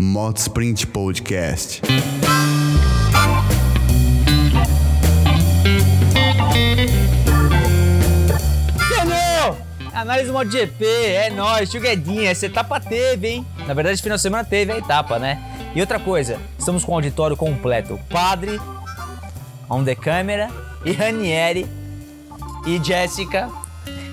[0.00, 1.82] Moto Sprint Podcast.
[8.76, 9.58] Entendeu?
[9.92, 13.46] Análise do MotoGP, é nóis, chuguedinha, essa etapa teve, hein?
[13.66, 15.42] Na verdade, final de semana teve a etapa, né?
[15.74, 17.98] E outra coisa, estamos com o auditório completo.
[18.08, 18.60] Padre,
[19.68, 20.48] on the camera,
[20.84, 21.66] e Ranieri,
[22.64, 23.50] e Jessica.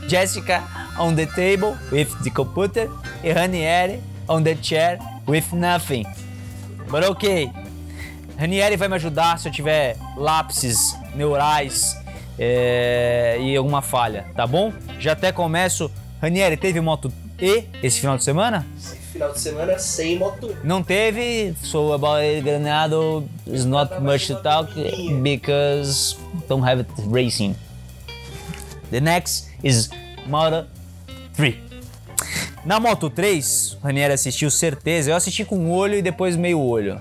[0.08, 0.64] Jessica
[0.98, 2.90] on the table with the computer,
[3.24, 4.98] e Ranieri on the chair
[5.28, 6.06] with nothing.
[6.90, 7.52] But okay.
[8.38, 11.98] Ranieri vai me ajudar se eu tiver lápis neurais
[12.38, 14.74] é, e alguma falha, tá bom?
[15.00, 15.90] Já até começo.
[16.22, 18.66] Ranieri, teve Moto E esse final de semana?
[18.78, 20.56] Esse final de semana sem moto.
[20.64, 24.74] Não teve, so about Granado is not much to talk
[25.22, 26.18] because
[26.48, 27.56] don't have it racing.
[28.92, 29.90] The next is
[30.28, 30.66] Moto
[31.34, 31.65] 3.
[32.66, 35.12] Na Moto 3, o Ranieri assistiu certeza.
[35.12, 37.00] Eu assisti com um olho e depois meio olho.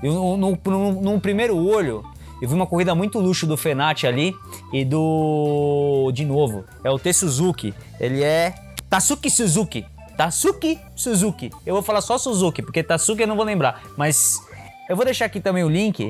[0.00, 2.04] Eu, no, no, no primeiro olho,
[2.40, 4.32] eu vi uma corrida muito luxo do Fenati ali
[4.72, 6.12] e do.
[6.14, 7.74] De novo, é o T Suzuki.
[7.98, 8.54] Ele é.
[8.88, 9.84] Tatsuki Suzuki.
[10.16, 11.50] Tatsuki Suzuki.
[11.66, 13.82] Eu vou falar só Suzuki, porque Tatsuki eu não vou lembrar.
[13.96, 14.40] Mas
[14.88, 16.08] eu vou deixar aqui também o link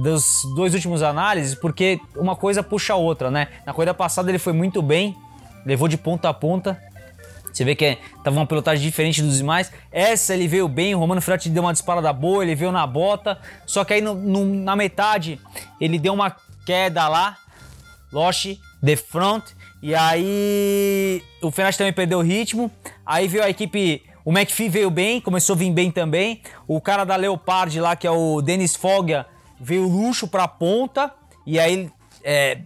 [0.00, 3.48] dos dois últimos análises, porque uma coisa puxa a outra, né?
[3.66, 5.16] Na corrida passada ele foi muito bem,
[5.64, 6.80] levou de ponta a ponta.
[7.56, 9.72] Você vê que tava uma pilotagem diferente dos demais.
[9.90, 13.38] Essa ele veio bem, o Romano Ferrati deu uma disparada boa, ele veio na bota.
[13.64, 15.40] Só que aí no, no, na metade
[15.80, 17.38] ele deu uma queda lá,
[18.12, 19.42] Loche, de front.
[19.82, 22.70] E aí o Ferrati também perdeu o ritmo.
[23.06, 26.42] Aí veio a equipe, o McPhee veio bem, começou a vir bem também.
[26.68, 29.24] O cara da Leopard lá, que é o Denis Foggia,
[29.58, 31.10] veio luxo pra ponta.
[31.46, 31.90] E aí
[32.22, 32.58] é,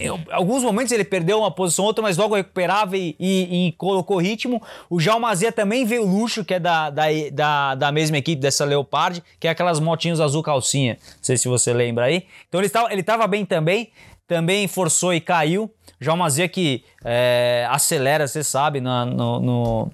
[0.00, 4.18] em alguns momentos ele perdeu uma posição outra, mas logo recuperava e, e, e colocou
[4.18, 4.62] ritmo.
[4.88, 9.22] O Jalmazia também veio luxo, que é da, da, da, da, mesma equipe dessa Leopard,
[9.40, 10.98] que é aquelas motinhos azul calcinha.
[11.00, 12.26] Não sei se você lembra aí.
[12.48, 13.90] Então ele estava ele tava bem também,
[14.26, 15.70] também forçou e caiu.
[16.00, 19.92] Jalmazia que é, acelera, você sabe, no, no, no,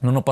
[0.00, 0.22] no no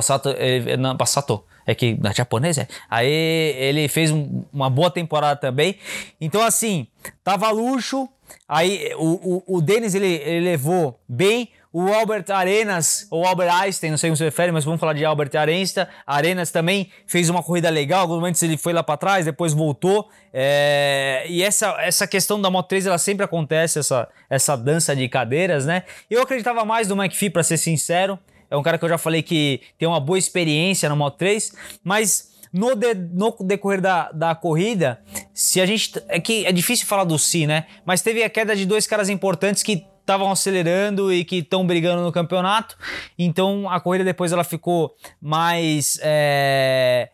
[1.71, 3.11] é que na japonesa, aí
[3.59, 5.77] ele fez um, uma boa temporada também.
[6.21, 6.87] Então assim,
[7.23, 8.09] tava luxo,
[8.49, 11.51] Aí o, o, o Denis ele, ele levou bem.
[11.73, 15.05] O Albert Arenas, ou Albert Einstein, não sei como se refere, mas vamos falar de
[15.05, 15.73] Albert Arenas.
[16.05, 18.01] Arenas também fez uma corrida legal.
[18.01, 20.09] Alguns momentos ele foi lá para trás, depois voltou.
[20.35, 21.25] É...
[21.29, 25.65] E essa, essa questão da Moto 3, ela sempre acontece, essa, essa dança de cadeiras,
[25.65, 25.85] né?
[26.11, 28.19] Eu acreditava mais no McPhee, para ser sincero.
[28.51, 31.55] É um cara que eu já falei que tem uma boa experiência na Moto 3,
[31.85, 35.01] mas no, de, no decorrer da, da corrida,
[35.33, 35.93] se a gente.
[36.09, 37.67] É que é difícil falar do si, né?
[37.85, 42.03] Mas teve a queda de dois caras importantes que estavam acelerando e que estão brigando
[42.03, 42.77] no campeonato.
[43.17, 45.99] Então a corrida depois ela ficou mais.
[46.03, 47.11] É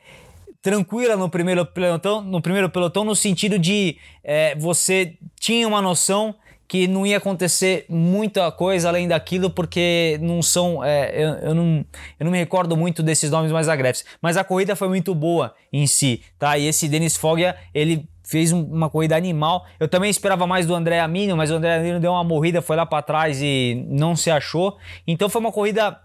[0.66, 6.34] tranquila no primeiro pelotão, no primeiro pelotão no sentido de é, você tinha uma noção
[6.68, 10.82] que não ia acontecer muita coisa além daquilo, porque não são.
[10.82, 11.84] É, eu, eu, não,
[12.18, 14.04] eu não me recordo muito desses nomes mais agressos.
[14.20, 16.58] Mas a corrida foi muito boa em si, tá?
[16.58, 19.64] E esse Denis Foggia, ele fez um, uma corrida animal.
[19.78, 22.76] Eu também esperava mais do André Amino, mas o André Amino deu uma morrida, foi
[22.76, 24.76] lá para trás e não se achou.
[25.06, 26.00] Então foi uma corrida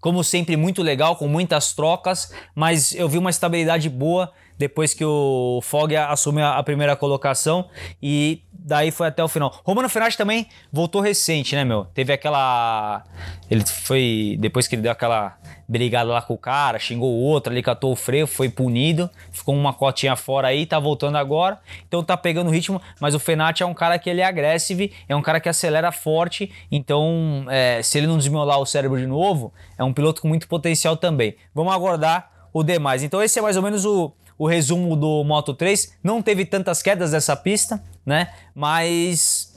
[0.00, 5.04] como sempre, muito legal, com muitas trocas, mas eu vi uma estabilidade boa depois que
[5.04, 7.68] o Foggia assumiu a primeira colocação
[8.00, 9.60] e daí foi até o final.
[9.64, 11.84] Romano Fenati também voltou recente, né, meu?
[11.94, 13.04] Teve aquela.
[13.48, 14.36] Ele foi.
[14.40, 15.38] Depois que ele deu aquela
[15.68, 19.54] brigada lá com o cara, xingou o outro, ali catou o freio, foi punido, ficou
[19.54, 23.66] uma cotinha fora aí, tá voltando agora, então tá pegando ritmo, mas o Fenati é
[23.66, 27.98] um cara que ele é agressivo, é um cara que acelera forte, então é, se
[27.98, 31.34] ele não desmiolar o cérebro de novo, é um piloto com muito potencial também.
[31.52, 33.02] Vamos aguardar o demais.
[33.02, 35.98] Então esse é mais ou menos o, o resumo do Moto 3.
[36.02, 38.32] Não teve tantas quedas dessa pista, né?
[38.54, 39.52] Mas.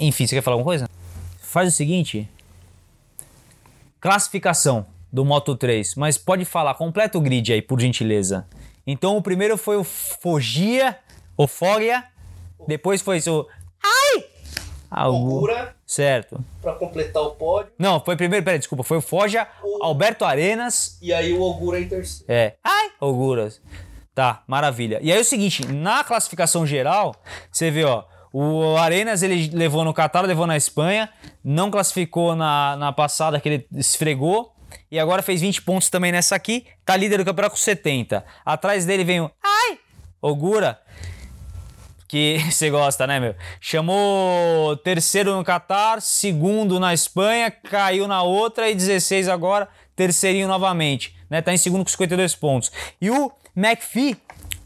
[0.00, 0.90] Enfim, você quer falar alguma coisa?
[1.40, 2.28] Faz o seguinte.
[4.00, 5.94] Classificação do Moto 3.
[5.94, 8.46] Mas pode falar, completa o grid aí, por gentileza.
[8.86, 10.98] Então o primeiro foi o Fogia,
[11.36, 12.04] o Foggia.
[12.66, 13.46] Depois foi o.
[13.82, 14.24] Ai!
[15.08, 15.74] Ogura.
[15.86, 16.42] Certo.
[16.62, 17.72] Pra completar o pódio.
[17.78, 18.82] Não, foi primeiro, peraí, desculpa.
[18.84, 20.98] Foi o Foggia, O- Alberto Arenas.
[21.02, 22.24] E aí o Ogura em terceiro.
[22.32, 22.56] É.
[22.62, 22.90] Ai!
[23.00, 23.60] Auguras.
[24.14, 25.00] Tá, maravilha.
[25.02, 27.16] E aí é o seguinte, na classificação geral,
[27.50, 31.10] você vê, ó, o Arenas ele levou no Qatar, levou na Espanha,
[31.42, 34.54] não classificou na, na passada que ele esfregou,
[34.90, 38.24] e agora fez 20 pontos também nessa aqui, tá líder do campeonato com 70.
[38.44, 39.78] Atrás dele vem o Ai!
[40.22, 40.80] Ogura,
[42.08, 43.34] que você gosta, né, meu?
[43.60, 51.16] Chamou terceiro no Qatar, segundo na Espanha, caiu na outra e 16 agora, terceirinho novamente.
[51.34, 51.42] Né?
[51.42, 52.70] Tá em segundo com 52 pontos.
[53.00, 54.16] E o McPhee,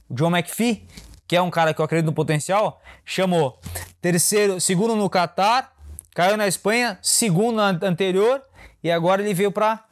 [0.07, 0.87] o John McPhee,
[1.27, 3.59] que é um cara que eu acredito no potencial, chamou
[4.03, 5.73] terceiro, segundo no Qatar,
[6.15, 8.43] caiu na Espanha, segundo na anterior
[8.85, 9.83] e agora ele veio para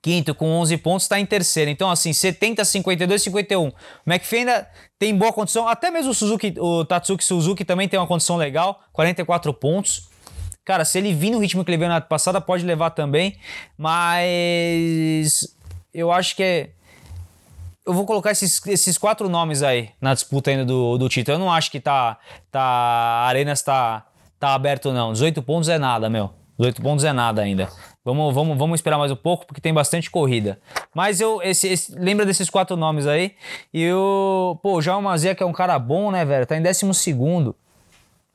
[0.00, 1.70] quinto com 11 pontos, está em terceiro.
[1.70, 3.68] Então, assim, 70, 52, 51.
[3.68, 3.72] O
[4.06, 8.06] McPhee ainda tem boa condição, até mesmo o Suzuki, o Tatsuki Suzuki também tem uma
[8.06, 10.08] condição legal, 44 pontos.
[10.64, 13.38] Cara, se ele vir no ritmo que ele veio na passada, pode levar também,
[13.76, 15.57] mas
[15.98, 16.70] eu acho que é.
[17.84, 21.36] Eu vou colocar esses, esses quatro nomes aí na disputa ainda do, do título.
[21.36, 22.18] Eu não acho que tá.
[22.50, 24.06] tá a Arenas tá,
[24.38, 25.12] tá aberto, não.
[25.12, 26.30] 18 pontos é nada, meu.
[26.58, 27.68] 18 pontos é nada ainda.
[28.04, 30.60] Vamos, vamos, vamos esperar mais um pouco, porque tem bastante corrida.
[30.94, 31.42] Mas eu.
[31.42, 33.34] Esse, esse, lembra desses quatro nomes aí?
[33.72, 34.58] E o.
[34.62, 36.46] Pô, já o Mazia, que é um cara bom, né, velho?
[36.46, 37.56] Tá em 12 segundo.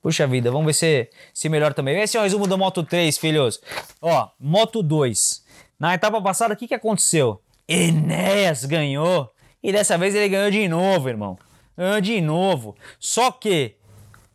[0.02, 2.02] Puxa vida, vamos ver se, se melhor também.
[2.02, 3.62] Esse é o resumo do Moto 3, filhos.
[4.02, 5.44] Ó, Moto 2.
[5.80, 7.42] Na etapa passada, o que, que aconteceu?
[7.68, 9.32] Enéas ganhou.
[9.62, 11.38] E dessa vez ele ganhou de novo, irmão.
[11.78, 12.76] Ganhou de novo.
[13.00, 13.76] Só que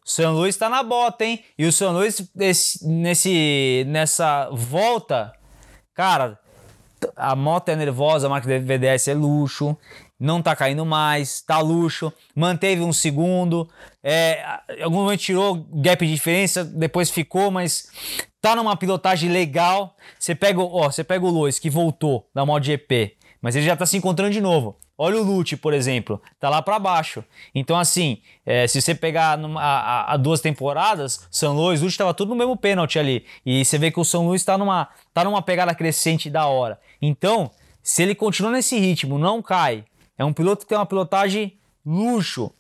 [0.05, 1.45] São Luís está na bota, hein?
[1.57, 2.31] E o São Luís,
[2.83, 5.33] nesse, nessa volta,
[5.95, 6.39] cara,
[7.17, 9.77] a moto é nervosa, a marca VDS é luxo,
[10.19, 13.69] não tá caindo mais, tá luxo, manteve um segundo,
[14.03, 14.43] é,
[14.83, 17.89] algum momento tirou gap de diferença, depois ficou, mas
[18.41, 19.97] tá numa pilotagem legal.
[20.19, 23.87] Você pega, ó, você pega o Lois que voltou da MotoGP, mas ele já tá
[23.87, 24.77] se encontrando de novo.
[24.97, 27.23] Olha o Lute, por exemplo, tá lá para baixo.
[27.55, 32.35] Então, assim, é, se você pegar há duas temporadas, São Luís, Lute tava tudo no
[32.35, 33.25] mesmo pênalti ali.
[33.47, 36.81] E você vê que o São Luís tá numa, tá numa pegada crescente da hora.
[37.01, 37.51] Então,
[37.83, 39.85] se ele continua nesse ritmo, não cai,
[40.19, 41.57] é um piloto que tem uma pilotagem
[41.87, 42.51] luxo.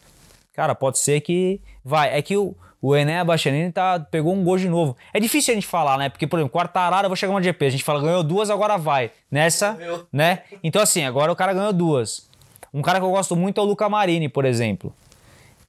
[0.53, 2.17] Cara, pode ser que vai.
[2.17, 4.97] É que o, o Ené Bastianini tá, pegou um gol de novo.
[5.13, 6.09] É difícil a gente falar, né?
[6.09, 7.67] Porque, por exemplo, Quartarara, eu vou chegar uma GP.
[7.67, 9.11] A gente fala, ganhou duas, agora vai.
[9.31, 9.77] Nessa,
[10.13, 10.43] né?
[10.63, 12.29] Então, assim, agora o cara ganhou duas.
[12.73, 14.95] Um cara que eu gosto muito é o Luca Marini, por exemplo.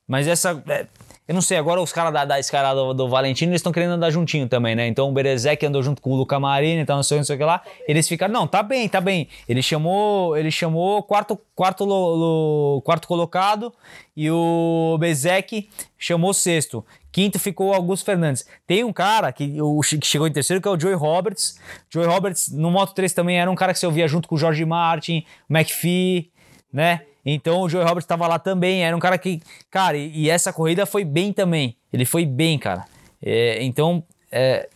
[0.07, 0.61] Mas essa.
[0.67, 0.85] É,
[1.29, 3.91] eu não sei, agora os caras da, da escala do, do Valentino, eles estão querendo
[3.91, 4.87] andar juntinho também, né?
[4.87, 7.37] Então o Berezek andou junto com o Luca Marini, então não sei, não sei o
[7.37, 7.61] que lá.
[7.87, 9.27] Eles ficaram, não, tá bem, tá bem.
[9.47, 13.71] Ele chamou, ele chamou quarto, quarto, lo, lo, quarto colocado
[14.17, 16.83] e o Bezek chamou sexto.
[17.11, 18.47] Quinto ficou o Augusto Fernandes.
[18.65, 21.59] Tem um cara que, o, que chegou em terceiro, que é o Joey Roberts.
[21.91, 24.37] Joey Roberts, no Moto 3 também era um cara que você ouvia junto com o
[24.39, 26.31] Jorge Martin, McPhee,
[26.73, 27.01] né?
[27.25, 30.53] Então o Joey Roberts estava lá também, era um cara que, cara, e, e, essa
[30.53, 31.75] corrida foi bem também.
[31.91, 32.85] Ele foi bem, cara.
[33.21, 34.69] É, então é,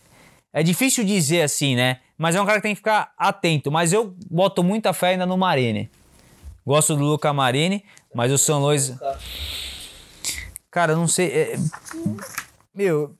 [0.52, 1.98] é difícil dizer assim, né?
[2.16, 3.70] Mas é um cara que tem que ficar atento.
[3.70, 5.90] Mas eu boto muita fé ainda no Marini.
[6.66, 8.92] Gosto do Luca Marini, mas o São Luís.
[10.70, 11.28] Cara, não sei.
[11.28, 11.56] É...
[12.74, 13.14] Meu.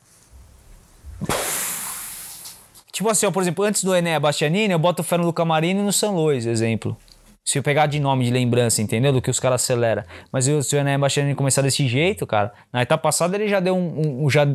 [2.93, 5.81] Tipo assim, ó, por exemplo, antes do Ené Bastianini, eu boto fé no Luca Marini
[5.81, 6.97] e no São Luís, exemplo.
[7.45, 9.13] Se eu pegar de nome, de lembrança, entendeu?
[9.13, 10.03] Do que os caras aceleram.
[10.33, 13.61] Mas eu, se o Enéas Bastianini começar desse jeito, cara, na etapa passada ele já
[13.61, 14.49] deu um, um, já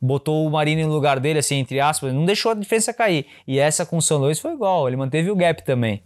[0.00, 3.26] botou o Marini no lugar dele, assim, entre aspas, não deixou a diferença cair.
[3.48, 6.04] E essa com o São Luís foi igual, ele manteve o gap também.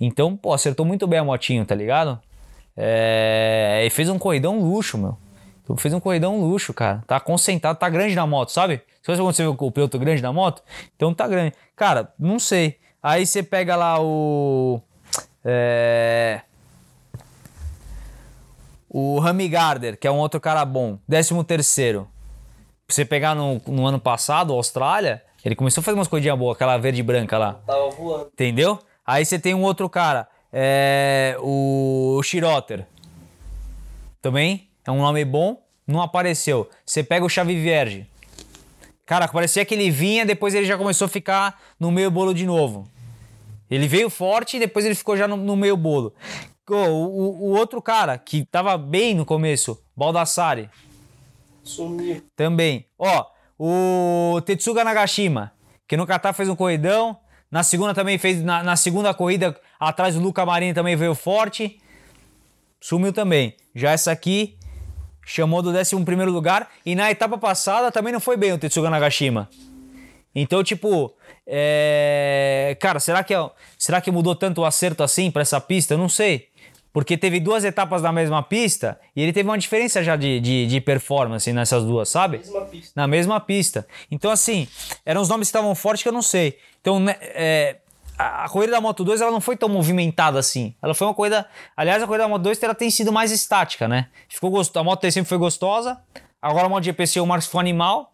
[0.00, 2.18] Então, pô, acertou muito bem a motinho, tá ligado?
[2.74, 5.18] É, e fez um corridão luxo, meu.
[5.76, 7.02] Fez um corridão luxo, cara.
[7.06, 8.80] Tá concentrado, tá grande na moto, sabe?
[9.02, 10.62] Se você vê o piloto grande na moto,
[10.96, 11.54] então tá grande.
[11.76, 12.78] Cara, não sei.
[13.02, 14.80] Aí você pega lá o
[15.44, 16.42] é...
[18.88, 22.06] O Rami Gardner, que é um outro cara bom, 13 terceiro.
[22.86, 26.76] você pegar no, no ano passado, Austrália, ele começou a fazer umas coisinhas boas, aquela
[26.76, 27.54] verde e branca lá.
[27.66, 28.28] Tava voando.
[28.32, 28.78] Entendeu?
[29.06, 31.36] Aí você tem um outro cara, é...
[31.40, 32.86] o Shiroter.
[34.20, 36.68] Também é um nome bom, não apareceu.
[36.84, 38.06] Você pega o Chave Vierge.
[39.06, 42.46] Cara, parecia que ele vinha, depois ele já começou a ficar no meio bolo de
[42.46, 42.88] novo.
[43.72, 46.12] Ele veio forte e depois ele ficou já no, no meio bolo.
[46.68, 50.68] O, o, o, outro cara que tava bem no começo, Baldassari.
[51.64, 52.22] Sumiu.
[52.36, 52.86] Também.
[52.98, 53.24] Ó,
[53.58, 55.52] o Tetsuga Nagashima,
[55.88, 57.16] que no Qatar fez um corridão.
[57.50, 58.42] Na segunda também fez.
[58.42, 61.80] Na, na segunda corrida, atrás do Luca Marini também veio forte.
[62.78, 63.56] Sumiu também.
[63.74, 64.58] Já essa aqui
[65.24, 65.94] chamou do 11
[66.26, 66.68] lugar.
[66.84, 69.48] E na etapa passada também não foi bem o Tetsuga Nagashima.
[70.34, 71.14] Então, tipo,
[71.46, 72.76] é...
[72.80, 73.50] cara, será que, é...
[73.78, 75.94] será que mudou tanto o acerto assim para essa pista?
[75.94, 76.48] Eu não sei.
[76.92, 80.66] Porque teve duas etapas na mesma pista e ele teve uma diferença já de, de,
[80.66, 82.38] de performance nessas duas, sabe?
[82.38, 82.92] Mesma pista.
[82.94, 83.86] Na mesma pista.
[84.10, 84.68] Então, assim,
[85.04, 86.58] eram os nomes que estavam fortes que eu não sei.
[86.82, 87.78] Então, né, é...
[88.18, 90.74] a corrida da Moto 2 ela não foi tão movimentada assim.
[90.82, 91.46] Ela foi uma corrida.
[91.74, 94.08] Aliás, a corrida da Moto 2 ela tem sido mais estática, né?
[94.28, 94.76] Ficou gost...
[94.76, 95.98] A Moto 3 sempre foi gostosa.
[96.42, 98.11] Agora a MotoGP, o Marcos foi animal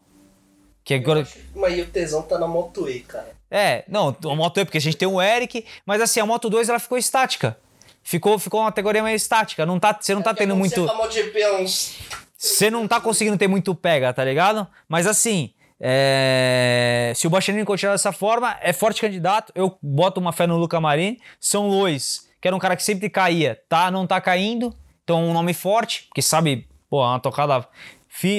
[0.88, 1.28] Que agora.
[1.54, 3.28] O tesão tá na Moto E, cara.
[3.50, 6.48] É, não, a Moto E, porque a gente tem o Eric, mas assim, a Moto
[6.48, 7.58] 2 ela ficou estática.
[8.02, 9.66] Ficou, ficou uma categoria meio estática.
[9.66, 10.86] Não tá, você não tá É que tendo muito.
[10.86, 11.98] com a MotoGP há uns...
[12.38, 14.66] Você não tá conseguindo ter muito pega, tá ligado?
[14.88, 19.52] Mas assim, é, se o Bastianini continuar dessa forma, é forte candidato.
[19.54, 21.20] Eu boto uma fé no Luca Marini.
[21.38, 23.90] São Luís, que era um cara que sempre caía, tá?
[23.90, 24.74] Não tá caindo.
[25.04, 27.68] Então, um nome forte, porque sabe, pô, é uma tocada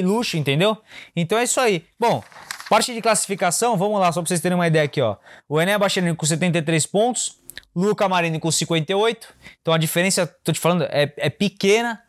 [0.03, 0.77] luxo, entendeu?
[1.15, 1.85] Então é isso aí.
[1.99, 2.23] Bom,
[2.69, 5.17] parte de classificação, vamos lá, só pra vocês terem uma ideia aqui, ó.
[5.47, 7.37] O Ené Bastianini com 73 pontos,
[7.75, 9.27] Luca Marini com 58.
[9.61, 12.01] Então a diferença, tô te falando, é, é pequena.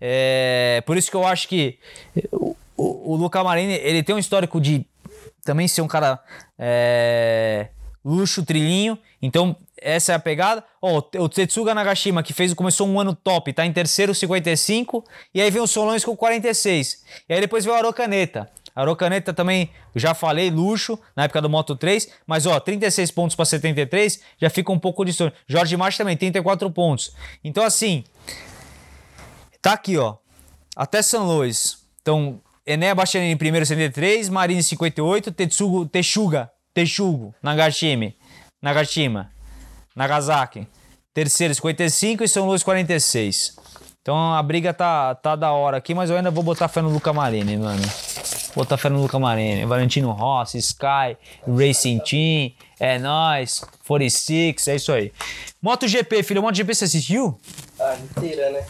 [0.00, 1.78] É, por isso que eu acho que
[2.32, 4.86] o, o, o Luca Marini, ele tem um histórico de
[5.44, 6.20] também ser um cara
[6.58, 7.68] é,
[8.04, 8.98] luxo, trilhinho.
[9.20, 10.64] Então, essa é a pegada.
[10.80, 15.04] Ó, o Tetsuga Nagashima, que fez, começou um ano top, tá em terceiro, 55.
[15.34, 17.04] E aí vem o Solões com 46.
[17.28, 18.50] E aí depois veio o Arocaneta.
[18.74, 22.08] Arocaneta também, já falei, luxo, na época do Moto 3.
[22.26, 25.34] Mas, ó, 36 pontos para 73, já fica um pouco distante.
[25.48, 27.12] Jorge March também, 34 pontos.
[27.42, 28.04] Então, assim,
[29.60, 30.16] tá aqui, ó.
[30.76, 31.78] Até São Luís.
[32.00, 38.12] Então, Ené Bastianini em primeiro, 73, Marini 58, Tetsugo, Texuga, Texugo, Nagashima,
[38.62, 39.30] Nagashima,
[39.94, 40.66] Nagasaki,
[41.12, 43.56] terceiro 55 e São Luís 46.
[44.00, 46.88] Então a briga tá, tá da hora aqui, mas eu ainda vou botar fé no
[46.88, 47.82] Luca Marini, mano.
[48.54, 51.16] Vou botar fé no Luca Marini, Valentino Rossi, Sky,
[51.46, 55.12] Racing Team, é nóis, 46, é isso aí.
[55.60, 57.38] MotoGP, filho, MotoGP você assistiu?
[57.78, 58.64] Ah, inteira, né?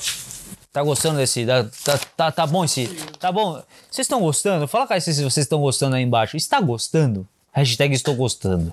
[0.73, 1.47] Tá gostando desse?
[1.47, 2.87] Tá, tá, tá, tá bom esse?
[3.19, 3.63] Tá bom?
[3.91, 4.69] Vocês estão gostando?
[4.69, 6.37] Fala cá se vocês estão gostando aí embaixo.
[6.37, 7.27] Está gostando?
[7.53, 8.73] Hashtag estou gostando.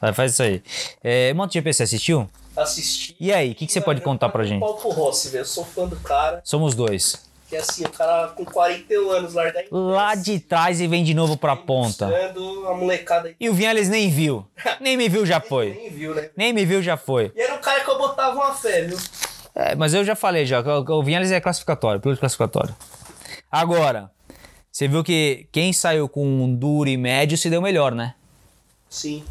[0.00, 0.62] Vai, faz isso aí.
[1.02, 2.28] É, MotoGP, você assistiu?
[2.56, 3.16] Assisti.
[3.18, 4.60] E aí, o que, que você pode contar pra gente?
[4.60, 5.42] Paulo Rossi, velho.
[5.42, 6.40] Eu sou fã do cara.
[6.44, 7.24] Somos dois.
[7.48, 11.36] Que assim, o cara com 41 anos em Lá de trás e vem de novo
[11.36, 12.06] pra ponta.
[12.06, 13.36] buscando a molecada aí.
[13.38, 14.46] E o Vinhales nem viu.
[14.80, 15.74] Nem me viu, já foi.
[15.74, 16.30] Nem viu, né?
[16.36, 17.32] Nem me viu, já foi.
[17.36, 18.98] E era um cara que eu botava uma fé, viu?
[19.54, 22.74] É, mas eu já falei já, que o o Vinhales é classificatório, piloto classificatório.
[23.50, 24.10] Agora,
[24.70, 28.14] você viu que quem saiu com um duro e médio se deu melhor, né?
[28.88, 29.22] Sim.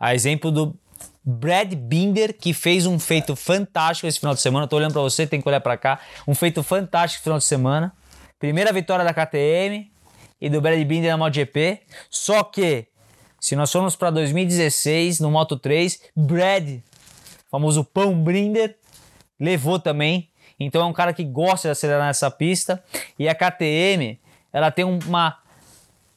[0.00, 0.74] A exemplo do
[1.22, 4.66] Brad Binder, que fez um feito fantástico esse final de semana.
[4.66, 6.00] Tô olhando pra você, tem que olhar pra cá.
[6.26, 7.92] Um feito fantástico final de semana.
[8.38, 9.92] Primeira vitória da KTM
[10.40, 11.82] e do Brad Binder na MotoGP.
[12.08, 12.86] Só que,
[13.38, 16.80] se nós formos pra 2016, no Moto 3, Brad,
[17.50, 18.76] famoso Pão Binder,
[19.38, 20.30] levou também.
[20.58, 22.82] Então é um cara que gosta de acelerar nessa pista.
[23.18, 24.18] E a KTM,
[24.50, 25.38] ela tem uma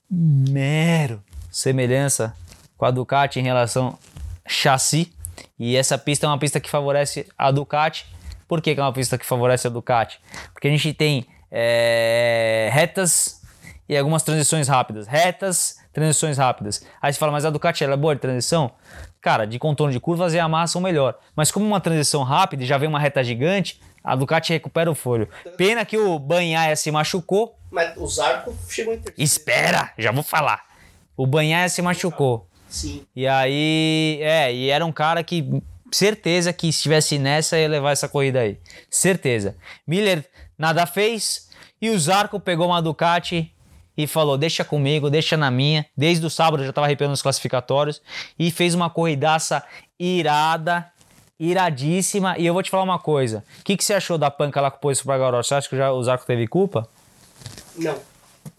[0.09, 1.21] mero
[1.51, 2.35] semelhança
[2.83, 3.97] com a Ducati em relação
[4.45, 5.13] chassi.
[5.57, 8.05] E essa pista é uma pista que favorece a Ducati.
[8.45, 10.19] Por que, que é uma pista que favorece a Ducati?
[10.51, 13.41] Porque a gente tem é, retas
[13.87, 15.07] e algumas transições rápidas.
[15.07, 16.85] Retas, transições rápidas.
[17.01, 18.71] Aí você fala, mas a Ducati ela é boa de transição?
[19.21, 21.17] Cara, de contorno de curvas e a massa são melhor.
[21.37, 24.95] Mas como uma transição rápida e já vem uma reta gigante, a Ducati recupera o
[24.95, 25.29] folho.
[25.55, 27.57] Pena que o Banhaia se machucou.
[27.71, 29.23] Mas o Zarco chegou em terceiro.
[29.23, 30.65] Espera, já vou falar.
[31.15, 32.49] O Banhaia se machucou.
[32.73, 33.05] Sim.
[33.15, 35.47] E aí, é, e era um cara que
[35.91, 38.57] certeza que se estivesse nessa ia levar essa corrida aí.
[38.89, 39.55] Certeza.
[39.85, 40.25] Miller
[40.57, 41.49] nada fez
[41.79, 43.53] e o Zarco pegou uma Ducati
[43.95, 45.85] e falou: "Deixa comigo, deixa na minha".
[45.95, 48.01] Desde o sábado eu já tava arrepiando nos classificatórios
[48.39, 49.63] e fez uma corridaça
[49.99, 50.91] irada,
[51.39, 52.35] iradíssima.
[52.39, 53.43] E eu vou te falar uma coisa.
[53.59, 55.45] O que, que você achou da panca lá o Poço pra Garoto?
[55.45, 56.89] Você acha que já o Zarco teve culpa?
[57.77, 57.95] Não.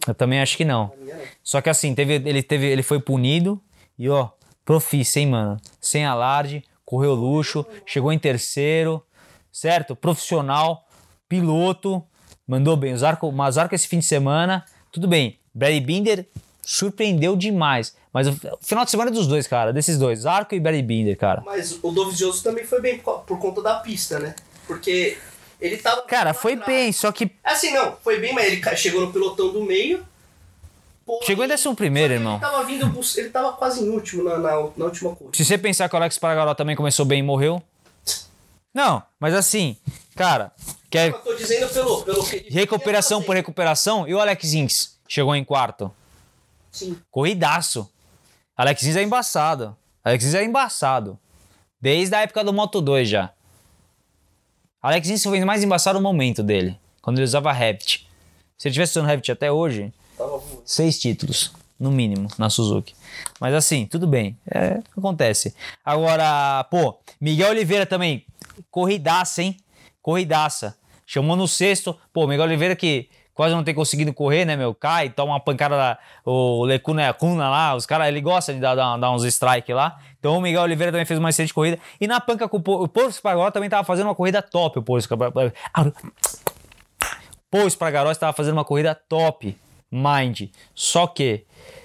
[0.06, 0.92] Eu também acho que não.
[1.00, 1.16] não.
[1.42, 3.60] Só que assim, teve, ele, teve, ele foi punido
[3.98, 4.30] e ó,
[4.64, 5.60] profissa, hein, mano?
[5.80, 9.04] Sem alarde, correu luxo, chegou em terceiro,
[9.52, 9.94] certo?
[9.94, 10.86] Profissional,
[11.28, 12.02] piloto,
[12.46, 12.94] mandou bem.
[12.94, 15.38] O Zarco, o Zarco esse fim de semana, tudo bem.
[15.54, 16.28] Brad Binder
[16.62, 17.96] surpreendeu demais.
[18.12, 21.16] Mas o, final de semana é dos dois, cara, desses dois, Zarco e Brad Binder,
[21.16, 21.42] cara.
[21.44, 24.34] Mas o Dovizioso também foi bem por conta da pista, né?
[24.66, 25.18] Porque
[25.60, 26.02] ele tava.
[26.02, 26.72] Cara, foi atrás.
[26.72, 30.06] bem, só que Assim, não, foi bem, mas ele chegou no pelotão do meio.
[31.22, 32.34] Chegou em décimo primeiro, irmão.
[32.34, 35.36] Ele tava vindo, ele tava quase em último na, na, na última corrida.
[35.36, 37.62] Se você pensar que o Alex Paragaró também começou bem e morreu.
[38.72, 39.76] Não, mas assim,
[40.16, 40.52] cara,
[40.90, 44.98] quer Eu tô dizendo pelo, pelo que ele recuperação por recuperação, e o Alex Ins
[45.06, 45.92] chegou em quarto.
[46.72, 46.98] Sim.
[47.10, 47.88] Corridaço.
[48.56, 49.76] Alex Ins é embaçado.
[50.02, 51.18] Alex Ins é embaçado.
[51.80, 53.30] Desde a época do Moto 2 já.
[54.82, 58.08] Alex Ins foi mais embaçado no momento dele, quando ele usava Revit.
[58.58, 60.40] Se ele tivesse usando Revit até hoje, Tava.
[60.64, 62.94] Seis títulos, no mínimo, na Suzuki.
[63.40, 64.36] Mas assim, tudo bem.
[64.50, 65.54] É, acontece.
[65.84, 68.24] Agora, pô, Miguel Oliveira também,
[68.70, 69.56] corridaça, hein?
[70.02, 70.76] Corridaça.
[71.06, 71.96] Chamou no sexto.
[72.12, 74.74] Pô, Miguel Oliveira que quase não ter conseguido correr, né, meu?
[74.74, 75.98] Cai, toma uma pancada da.
[76.24, 79.98] O Lecuna Cuna lá, os caras, ele gosta de dar, dar, uns strike lá.
[80.18, 81.78] Então o Miguel Oliveira também fez uma excelente corrida.
[82.00, 84.78] E na panca com o Pô- o Pô Espargaró também tava fazendo uma corrida top,
[84.78, 85.50] o Pô Espargaró.
[87.50, 89.56] Pô Espargaró estava fazendo uma corrida top,
[89.94, 90.50] mind.
[90.74, 91.44] Só que,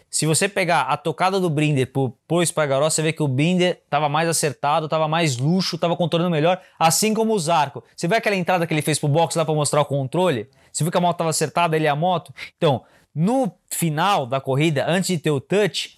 [0.10, 3.82] se você pegar a tocada do Brinder pro Pô Espargaró, você vê que o Brinder
[3.89, 7.84] tava mais acertado, tava mais luxo, tava controlando melhor, assim como o Zarco.
[7.96, 10.50] Você vê aquela entrada que ele fez pro box lá para mostrar o controle?
[10.72, 12.34] Você viu que a moto tava acertada, ele e a moto?
[12.58, 15.98] Então, no final da corrida, antes de ter o touch,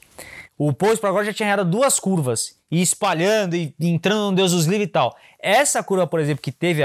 [0.57, 4.65] o Pô Espargaró já tinha errado duas curvas, e espalhando, e entrando no Deus dos
[4.65, 5.15] livre e tal.
[5.39, 6.81] Essa curva, por exemplo, que teve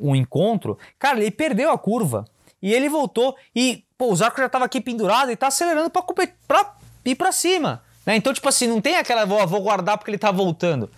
[0.00, 2.24] o encontro, cara, ele perdeu a curva.
[2.60, 6.02] E ele voltou e, pô, o Zarco já tava aqui pendurado e tá acelerando pra,
[6.48, 7.82] pra ir pra cima.
[8.06, 8.16] Né?
[8.16, 10.90] Então, tipo assim, não tem aquela, vou, vou guardar porque ele tá voltando.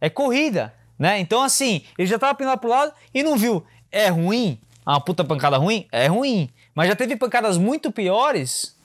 [0.00, 1.18] É corrida, né?
[1.18, 3.66] Então, assim, ele já tava pendurado pro lado e não viu.
[3.90, 4.60] É ruim?
[4.86, 5.88] Uma puta pancada ruim?
[5.90, 6.48] É ruim.
[6.76, 8.76] Mas já teve pancadas muito piores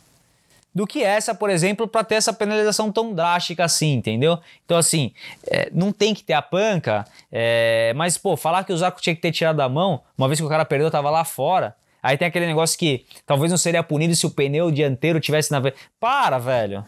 [0.74, 4.40] do que essa, por exemplo, para ter essa penalização tão drástica assim, entendeu?
[4.66, 5.14] Então, assim,
[5.46, 9.16] é, não tem que ter a panca, é, mas, pô, falar que o Zarco tinha
[9.16, 11.76] que ter tirado da mão, uma vez que o cara perdeu, tava lá fora.
[12.02, 15.62] Aí tem aquele negócio que talvez não seria punido se o pneu dianteiro tivesse na.
[16.00, 16.86] Para, velho.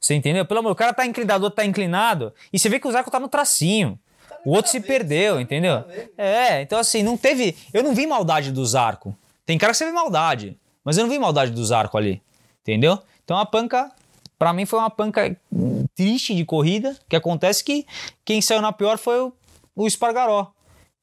[0.00, 0.44] Você entendeu?
[0.44, 2.92] Pelo amor, o cara tá inclinado, o outro tá inclinado, e você vê que o
[2.92, 3.98] Zarco tá no tracinho.
[4.44, 5.84] O outro se perdeu, entendeu?
[6.16, 7.56] É, então assim, não teve.
[7.72, 9.16] Eu não vi maldade do Zarco.
[9.44, 12.22] Tem cara que você vê maldade, mas eu não vi maldade do Zarco ali.
[12.62, 12.98] Entendeu?
[13.24, 13.90] Então a panca,
[14.38, 15.36] pra mim, foi uma panca
[15.94, 17.84] triste de corrida, que acontece que
[18.24, 19.32] quem saiu na pior foi o,
[19.74, 20.52] o Espargaró.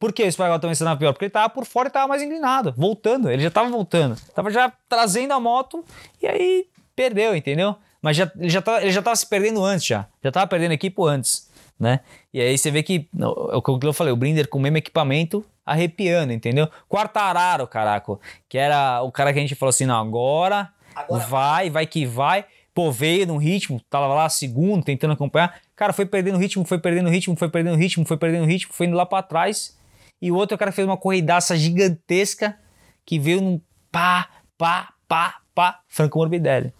[0.03, 1.13] Por que o Espargaró também na pior?
[1.13, 3.31] Porque ele tava por fora e tava mais inclinado, voltando.
[3.31, 4.17] Ele já tava voltando.
[4.35, 5.81] Tava já trazendo a moto
[6.21, 7.77] e aí perdeu, entendeu?
[8.01, 10.05] Mas já, ele, já tava, ele já tava se perdendo antes já.
[10.21, 12.01] Já tava perdendo equipe antes, né?
[12.33, 14.75] E aí você vê que, é o que eu falei, o Brinder com o mesmo
[14.75, 16.67] equipamento arrepiando, entendeu?
[16.89, 18.19] Quartararo, caraca,
[18.49, 22.05] que era o cara que a gente falou assim, não, agora, Agora vai, vai que
[22.05, 22.43] vai.
[22.73, 25.61] Pô, veio no ritmo, tava lá segundo, tentando acompanhar.
[25.77, 28.97] Cara, foi perdendo ritmo, foi perdendo ritmo, foi perdendo ritmo, foi perdendo ritmo, foi indo
[28.97, 29.81] lá pra trás.
[30.23, 32.57] E o outro, o cara fez uma corridaça gigantesca
[33.05, 33.59] que veio num
[33.91, 36.73] pá, pá, pá, pá, Franco Morbidelli.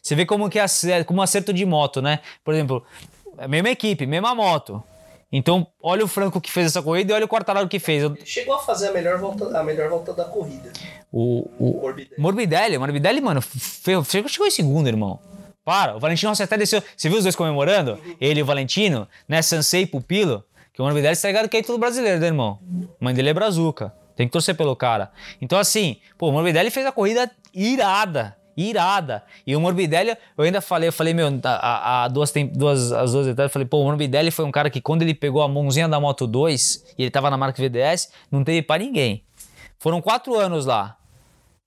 [0.00, 0.64] Você vê como que é
[1.04, 2.20] como um acerto de moto, né?
[2.42, 2.82] Por exemplo,
[3.36, 4.82] a mesma equipe, mesma moto.
[5.30, 8.02] Então, olha o Franco que fez essa corrida e olha o Quartararo que fez.
[8.02, 10.72] Ele chegou a fazer a melhor volta, a melhor volta da corrida.
[11.12, 12.18] O, O o Morbidelli.
[12.18, 15.20] Morbidelli, Morbidelli, mano, chegou, chegou em segundo, irmão.
[15.62, 16.82] Para, o Valentino Rossi até desceu.
[16.96, 18.00] Você viu os dois comemorando?
[18.18, 19.42] Ele e o Valentino, né?
[19.42, 20.42] Sansei e Pupilo.
[20.76, 22.58] Que o Morbidelli ligado que é título brasileiro, né, irmão?
[23.00, 23.94] Mãe dele é brazuca.
[24.14, 25.10] Tem que torcer pelo cara.
[25.40, 28.36] Então, assim, pô, o Morbidelli fez a corrida irada.
[28.54, 29.22] Irada.
[29.46, 33.12] E o Morbidelli, eu ainda falei, eu falei, meu, a, a- duas, tem, duas, as
[33.12, 35.48] duas detalhes, eu falei, pô, o Morbidelli foi um cara que quando ele pegou a
[35.48, 39.24] mãozinha da Moto 2 e ele tava na marca VDS, não teve pra ninguém.
[39.78, 40.96] Foram quatro anos lá.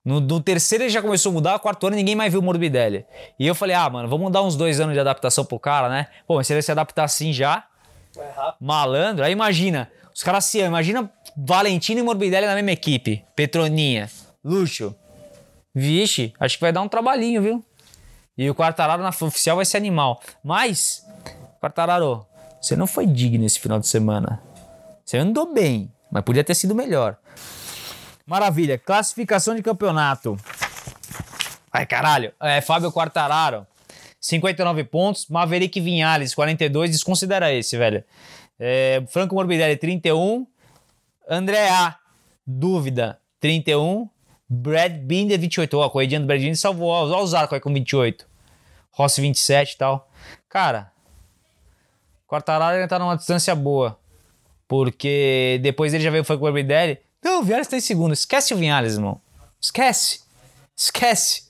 [0.04, 3.04] No, no terceiro ele já começou a mudar, quarto ano ninguém mais viu o Morbidelli.
[3.38, 6.06] E eu falei, ah, mano, vamos dar uns dois anos de adaptação pro cara, né?
[6.28, 7.69] Pô, mas se ele se adaptar assim já, É.
[8.60, 14.10] malandro, aí imagina, os caras se imagina Valentino e Morbidelli na mesma equipe, Petroninha,
[14.44, 14.94] Luxo.
[15.74, 17.64] Vixe, acho que vai dar um trabalhinho, viu?
[18.36, 20.20] E o Quartararo na oficial vai ser animal.
[20.42, 21.06] Mas,
[21.60, 22.26] Quartararo,
[22.60, 24.42] você não foi digno esse final de semana.
[25.04, 27.16] Você andou bem, mas podia ter sido melhor.
[28.26, 30.36] Maravilha, classificação de campeonato.
[31.72, 32.32] Ai, caralho.
[32.40, 33.66] É, Fábio Quartararo,
[34.20, 35.26] 59 pontos.
[35.28, 36.90] Maverick Vinhales, 42.
[36.90, 38.04] Desconsidera esse, velho.
[38.58, 40.46] É, Franco Morbidelli, 31.
[41.28, 41.96] André A,
[42.46, 44.08] dúvida, 31.
[44.48, 45.78] Brad Binder, 28.
[45.78, 46.88] Ó, a corridinha do Brad Binder salvou.
[46.88, 48.26] Ó, o Zarco aí com 28.
[48.90, 50.10] Rossi, 27 e tal.
[50.48, 50.92] Cara,
[52.26, 53.98] Quartararo tá numa distância boa.
[54.68, 56.98] Porque depois ele já veio o Franco Morbidelli.
[57.22, 58.12] Não, o Vinhales tá em segundo.
[58.12, 59.20] Esquece o Vinhales, irmão.
[59.60, 60.20] Esquece.
[60.76, 61.49] Esquece.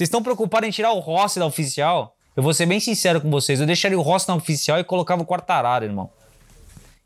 [0.00, 2.16] Vocês estão preocupados em tirar o Rossi da oficial?
[2.34, 3.60] Eu vou ser bem sincero com vocês.
[3.60, 6.08] Eu deixaria o Rossi na oficial e colocava o Quartararo, irmão.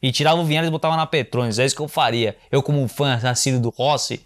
[0.00, 1.58] E tirava o Vinhales e botava na Petrones.
[1.58, 2.36] É isso que eu faria.
[2.52, 4.24] Eu, como um fã nascido do Rossi,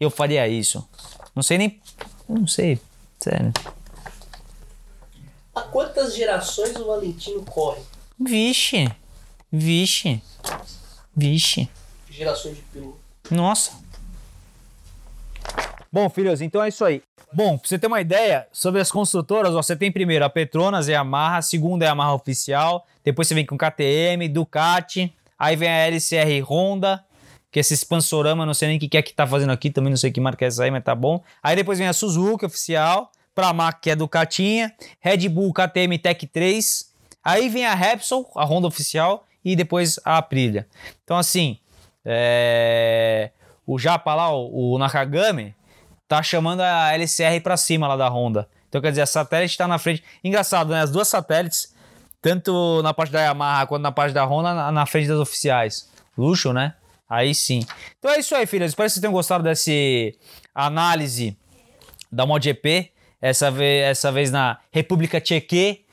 [0.00, 0.84] eu faria isso.
[1.36, 1.80] Não sei nem.
[2.28, 2.80] Não sei.
[3.20, 3.52] Sério.
[5.54, 7.80] Há quantas gerações o Valentino corre?
[8.18, 8.90] Vixe.
[9.52, 10.20] Vixe.
[11.16, 11.68] Vixe.
[12.10, 12.98] Gerações de piloto.
[13.30, 13.70] Nossa.
[15.90, 17.02] Bom, filhos, então é isso aí.
[17.32, 20.92] Bom, pra você ter uma ideia sobre as construtoras, você tem primeiro a Petronas e
[20.92, 25.56] a Yamaha, a segunda é a Yamaha Oficial, depois você vem com KTM, Ducati, aí
[25.56, 27.02] vem a LCR Honda,
[27.50, 29.70] que é esse Spansorama, não sei nem o que que é que tá fazendo aqui,
[29.70, 31.22] também não sei que marca é essa aí, mas tá bom.
[31.42, 36.92] Aí depois vem a Suzuki Oficial, Pramac, que é Ducatinha, Red Bull KTM Tech 3,
[37.24, 40.66] aí vem a Repsol, a Honda Oficial, e depois a Aprilia.
[41.02, 41.58] Então assim,
[42.04, 43.30] é,
[43.66, 45.54] o Japa lá, o Nakagami,
[46.08, 48.48] tá chamando a LCR pra cima lá da Honda.
[48.68, 50.02] Então quer dizer, a satélite tá na frente.
[50.24, 50.80] Engraçado, né?
[50.80, 51.74] As duas satélites,
[52.20, 55.88] tanto na parte da Yamaha quanto na parte da Honda, na, na frente das oficiais.
[56.16, 56.74] Luxo, né?
[57.08, 57.64] Aí sim.
[57.98, 58.70] Então é isso aí, filhos.
[58.70, 59.70] Espero que vocês tenham gostado dessa
[60.54, 61.36] análise
[62.10, 62.90] da MotoGP.
[63.20, 65.84] Essa vez, essa vez na República Tcheque.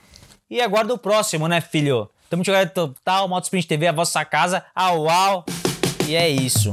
[0.49, 2.09] E aguardo o próximo, né, filho?
[2.29, 4.63] Tamo jogando total, Moto Sprint TV, a vossa casa.
[4.75, 5.45] Au, au.
[6.07, 6.71] E é isso.